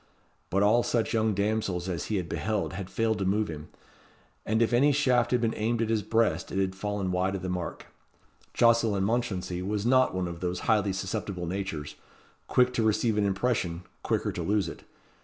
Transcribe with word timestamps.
But 0.49 0.63
all 0.63 0.81
such 0.81 1.13
young 1.13 1.35
damsels 1.35 1.87
as 1.87 2.05
he 2.05 2.15
had 2.15 2.27
beheld 2.27 2.73
had 2.73 2.89
failed 2.89 3.19
to 3.19 3.25
move 3.25 3.49
him; 3.49 3.67
and 4.47 4.59
if 4.63 4.73
any 4.73 4.91
shaft 4.91 5.29
had 5.29 5.41
been 5.41 5.53
aimed 5.53 5.79
at 5.79 5.91
his 5.91 6.01
breast 6.01 6.51
it 6.51 6.57
had 6.57 6.75
fallen 6.75 7.11
wide 7.11 7.35
of 7.35 7.43
the 7.43 7.49
mark. 7.49 7.85
Jocelyn 8.51 9.03
Mounchensey 9.03 9.61
was 9.61 9.85
not 9.85 10.15
one 10.15 10.27
of 10.27 10.39
those 10.39 10.61
highly 10.61 10.91
susceptible 10.93 11.45
natures 11.45 11.97
quick 12.47 12.73
to 12.73 12.81
receive 12.81 13.15
an 13.15 13.27
impression, 13.27 13.83
quicker 14.01 14.31
to 14.31 14.41
lose 14.41 14.67
it. 14.67 14.83